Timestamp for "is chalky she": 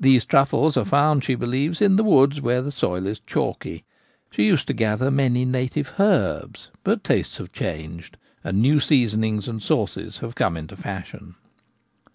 3.06-4.46